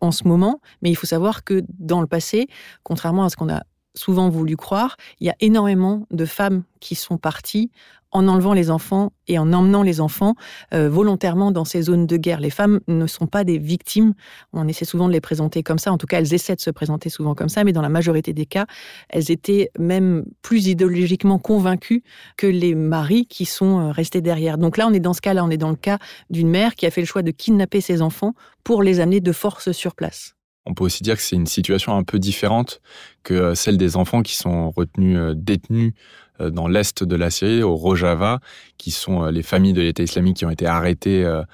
en 0.00 0.12
ce 0.12 0.26
moment, 0.26 0.60
mais 0.82 0.90
il 0.90 0.94
faut 0.94 1.06
savoir 1.06 1.44
que 1.44 1.62
dans 1.78 2.00
le 2.00 2.06
passé, 2.06 2.48
contrairement 2.82 3.24
à 3.24 3.30
ce 3.30 3.36
qu'on 3.36 3.52
a 3.52 3.62
souvent 4.00 4.30
voulu 4.30 4.56
croire, 4.56 4.96
il 5.20 5.26
y 5.26 5.30
a 5.30 5.36
énormément 5.40 6.06
de 6.10 6.24
femmes 6.24 6.64
qui 6.80 6.94
sont 6.94 7.18
parties 7.18 7.70
en 8.12 8.26
enlevant 8.26 8.54
les 8.54 8.70
enfants 8.70 9.12
et 9.28 9.38
en 9.38 9.52
emmenant 9.52 9.82
les 9.82 10.00
enfants 10.00 10.34
euh, 10.74 10.88
volontairement 10.88 11.52
dans 11.52 11.64
ces 11.64 11.82
zones 11.82 12.06
de 12.06 12.16
guerre. 12.16 12.40
Les 12.40 12.50
femmes 12.50 12.80
ne 12.88 13.06
sont 13.06 13.26
pas 13.26 13.44
des 13.44 13.58
victimes. 13.58 14.14
On 14.52 14.66
essaie 14.66 14.84
souvent 14.84 15.06
de 15.06 15.12
les 15.12 15.20
présenter 15.20 15.62
comme 15.62 15.78
ça. 15.78 15.92
En 15.92 15.98
tout 15.98 16.06
cas, 16.06 16.18
elles 16.18 16.34
essaient 16.34 16.56
de 16.56 16.60
se 16.60 16.70
présenter 16.70 17.08
souvent 17.08 17.34
comme 17.34 17.48
ça, 17.48 17.62
mais 17.62 17.72
dans 17.72 17.82
la 17.82 17.88
majorité 17.88 18.32
des 18.32 18.46
cas, 18.46 18.66
elles 19.10 19.30
étaient 19.30 19.70
même 19.78 20.24
plus 20.42 20.66
idéologiquement 20.66 21.38
convaincues 21.38 22.02
que 22.36 22.46
les 22.48 22.74
maris 22.74 23.26
qui 23.26 23.44
sont 23.44 23.78
euh, 23.78 23.92
restés 23.92 24.22
derrière. 24.22 24.58
Donc 24.58 24.76
là, 24.76 24.88
on 24.88 24.92
est 24.92 25.00
dans 25.00 25.14
ce 25.14 25.20
cas-là. 25.20 25.44
On 25.44 25.50
est 25.50 25.56
dans 25.56 25.70
le 25.70 25.76
cas 25.76 25.98
d'une 26.30 26.48
mère 26.48 26.74
qui 26.74 26.86
a 26.86 26.90
fait 26.90 27.02
le 27.02 27.06
choix 27.06 27.22
de 27.22 27.30
kidnapper 27.30 27.80
ses 27.80 28.02
enfants 28.02 28.34
pour 28.64 28.82
les 28.82 28.98
amener 28.98 29.20
de 29.20 29.32
force 29.32 29.70
sur 29.70 29.94
place. 29.94 30.34
On 30.66 30.74
peut 30.74 30.84
aussi 30.84 31.02
dire 31.02 31.16
que 31.16 31.22
c'est 31.22 31.36
une 31.36 31.46
situation 31.46 31.96
un 31.96 32.02
peu 32.02 32.18
différente 32.18 32.80
que 33.22 33.34
euh, 33.34 33.54
celle 33.54 33.76
des 33.76 33.96
enfants 33.96 34.22
qui 34.22 34.36
sont 34.36 34.70
retenus 34.70 35.34
détenus 35.34 35.94
euh, 36.40 36.50
dans 36.50 36.68
l'est 36.68 37.04
de 37.04 37.16
la 37.16 37.30
Syrie, 37.30 37.62
au 37.62 37.76
Rojava, 37.76 38.40
qui 38.78 38.90
sont 38.90 39.24
euh, 39.24 39.30
les 39.30 39.42
familles 39.42 39.72
de 39.72 39.82
l'État 39.82 40.02
islamique 40.02 40.38
qui 40.38 40.44
ont 40.44 40.50
été 40.50 40.66
arrêtées 40.66 41.24
euh, 41.24 41.44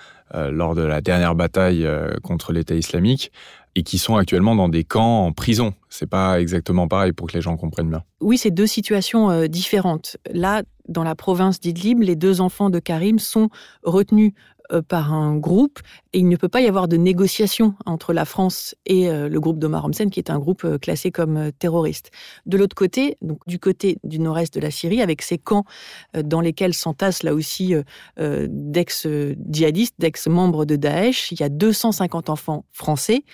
lors 0.51 0.75
de 0.75 0.83
la 0.83 1.01
dernière 1.01 1.37
bataille 1.37 1.87
contre 2.25 2.53
l'État 2.53 2.75
islamique 2.75 3.31
et 3.77 3.85
qui 3.85 3.97
sont 3.97 4.17
actuellement 4.17 4.57
dans 4.57 4.69
des 4.69 4.83
camps 4.83 5.25
en 5.25 5.33
prison. 5.33 5.73
C'est 5.89 6.11
pas 6.11 6.41
exactement 6.41 6.89
pareil 6.89 7.13
pour 7.13 7.29
que 7.29 7.35
les 7.35 7.41
gens 7.41 7.57
comprennent 7.57 7.91
bien. 7.91 8.03
Oui, 8.21 8.37
c'est 8.37 8.51
deux 8.51 8.67
situations 8.67 9.47
différentes. 9.47 10.17
Là, 10.33 10.65
dans 10.89 11.05
la 11.05 11.15
province 11.15 11.61
d'Idlib, 11.61 12.03
les 12.03 12.17
deux 12.17 12.41
enfants 12.41 12.71
de 12.71 12.79
Karim 12.79 13.19
sont 13.19 13.51
retenus 13.83 14.33
euh, 14.33 14.56
par 14.89 15.13
un 15.13 15.37
groupe 15.37 15.81
et 16.13 16.21
il 16.21 16.29
ne 16.29 16.37
peut 16.37 16.49
pas 16.49 16.63
y 16.63 16.67
avoir 16.67 16.89
de 16.89 16.97
négociation 16.97 17.75
entre 17.85 18.13
la 18.13 18.25
France 18.25 18.75
et 18.87 19.11
euh, 19.11 19.29
le 19.29 19.39
groupe 19.39 19.59
d'Omar 19.59 19.85
Homsen, 19.85 20.09
qui 20.11 20.19
est 20.19 20.31
un 20.31 20.39
groupe 20.39 20.65
euh, 20.65 20.79
classé 20.79 21.11
comme 21.11 21.53
terroriste. 21.59 22.11
De 22.47 22.57
l'autre 22.57 22.75
côté, 22.75 23.19
donc 23.21 23.41
du 23.47 23.59
côté 23.59 23.99
du 24.03 24.19
nord-est 24.19 24.55
de 24.55 24.61
la 24.61 24.71
Syrie, 24.71 25.03
avec 25.03 25.21
ces 25.21 25.37
camps 25.37 25.65
dans 26.15 26.41
lesquels 26.41 26.73
s'entassent 26.75 27.23
là 27.23 27.35
aussi 27.35 27.75
d'ex-djihadistes, 28.17 29.95
d'ex-membres 29.99 30.65
de 30.65 30.77
Daesh, 30.77 31.33
il 31.33 31.41
y 31.41 31.43
a 31.43 31.49
250 31.49 32.31
enfants 32.31 32.65
français 32.71 33.25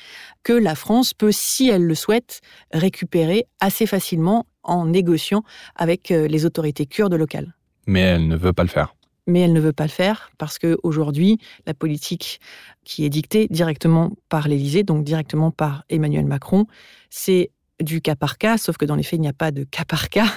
que 0.42 0.52
la 0.52 0.74
France 0.74 1.14
peut, 1.14 1.30
si 1.32 1.68
elle 1.68 1.84
le 1.84 1.94
souhaite, 1.94 2.40
récupérer 2.72 3.46
assez 3.60 3.86
facilement 3.86 4.46
en 4.62 4.86
négociant 4.86 5.44
avec 5.76 6.08
les 6.08 6.46
autorités 6.46 6.86
kurdes 6.86 7.14
locales. 7.14 7.54
Mais 7.86 8.00
elle 8.00 8.26
ne 8.28 8.36
veut 8.36 8.52
pas 8.52 8.64
le 8.64 8.68
faire 8.68 8.94
mais 9.26 9.40
elle 9.40 9.52
ne 9.52 9.60
veut 9.60 9.72
pas 9.72 9.84
le 9.84 9.90
faire 9.90 10.30
parce 10.38 10.58
qu'aujourd'hui, 10.58 11.38
la 11.66 11.74
politique 11.74 12.40
qui 12.84 13.04
est 13.04 13.10
dictée 13.10 13.46
directement 13.48 14.12
par 14.28 14.48
l'Élysée, 14.48 14.82
donc 14.82 15.04
directement 15.04 15.50
par 15.50 15.84
Emmanuel 15.88 16.26
Macron, 16.26 16.66
c'est 17.10 17.50
du 17.80 18.00
cas 18.00 18.14
par 18.14 18.38
cas, 18.38 18.58
sauf 18.58 18.76
que 18.76 18.84
dans 18.84 18.94
les 18.94 19.02
faits, 19.02 19.18
il 19.18 19.22
n'y 19.22 19.28
a 19.28 19.32
pas 19.32 19.50
de 19.50 19.64
cas 19.64 19.84
par 19.84 20.08
cas. 20.08 20.28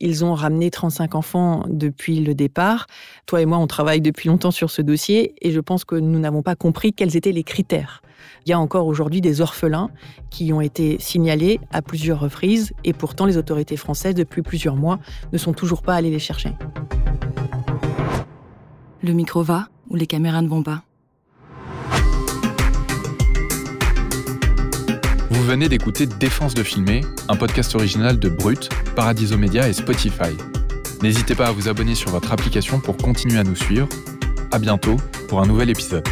Ils 0.00 0.24
ont 0.24 0.34
ramené 0.34 0.70
35 0.70 1.14
enfants 1.14 1.64
depuis 1.68 2.20
le 2.20 2.34
départ. 2.34 2.86
Toi 3.26 3.42
et 3.42 3.46
moi, 3.46 3.58
on 3.58 3.66
travaille 3.66 4.00
depuis 4.00 4.28
longtemps 4.28 4.50
sur 4.50 4.70
ce 4.70 4.82
dossier 4.82 5.34
et 5.40 5.52
je 5.52 5.60
pense 5.60 5.84
que 5.84 5.94
nous 5.94 6.18
n'avons 6.18 6.42
pas 6.42 6.56
compris 6.56 6.92
quels 6.92 7.16
étaient 7.16 7.32
les 7.32 7.44
critères. 7.44 8.02
Il 8.44 8.50
y 8.50 8.52
a 8.52 8.60
encore 8.60 8.86
aujourd'hui 8.86 9.20
des 9.20 9.40
orphelins 9.40 9.90
qui 10.30 10.52
ont 10.52 10.60
été 10.60 10.98
signalés 10.98 11.60
à 11.70 11.80
plusieurs 11.80 12.20
reprises 12.20 12.72
et 12.84 12.92
pourtant 12.92 13.24
les 13.26 13.36
autorités 13.36 13.76
françaises, 13.76 14.14
depuis 14.14 14.42
plusieurs 14.42 14.76
mois, 14.76 14.98
ne 15.32 15.38
sont 15.38 15.52
toujours 15.52 15.82
pas 15.82 15.94
allées 15.94 16.10
les 16.10 16.18
chercher. 16.18 16.50
Le 19.02 19.14
micro 19.14 19.42
va 19.42 19.68
ou 19.88 19.96
les 19.96 20.06
caméras 20.06 20.42
ne 20.42 20.48
vont 20.48 20.62
pas 20.62 20.82
Vous 25.30 25.42
venez 25.42 25.70
d'écouter 25.70 26.04
Défense 26.06 26.52
de 26.52 26.62
filmer, 26.62 27.00
un 27.28 27.36
podcast 27.36 27.74
original 27.74 28.18
de 28.18 28.28
Brut, 28.28 28.68
Paradiso 28.94 29.38
Media 29.38 29.68
et 29.68 29.72
Spotify. 29.72 30.36
N'hésitez 31.02 31.34
pas 31.34 31.46
à 31.46 31.52
vous 31.52 31.68
abonner 31.68 31.94
sur 31.94 32.10
votre 32.10 32.30
application 32.30 32.78
pour 32.78 32.98
continuer 32.98 33.38
à 33.38 33.44
nous 33.44 33.56
suivre. 33.56 33.88
À 34.52 34.58
bientôt 34.58 34.96
pour 35.28 35.40
un 35.40 35.46
nouvel 35.46 35.70
épisode. 35.70 36.06